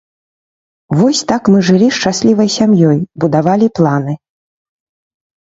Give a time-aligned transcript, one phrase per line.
[1.01, 4.19] Вось так мы жылі шчаслівай сям'ёй, будавалі планы.